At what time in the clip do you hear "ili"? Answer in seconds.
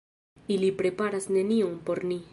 0.55-0.71